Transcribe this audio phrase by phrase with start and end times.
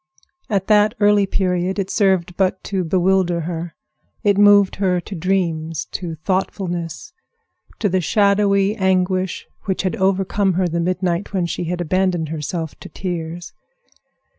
[0.49, 3.75] At that early period it served but to bewilder her.
[4.23, 7.13] It moved her to dreams, to thoughtfulness,
[7.77, 12.73] to the shadowy anguish which had overcome her the midnight when she had abandoned herself
[12.79, 13.53] to tears.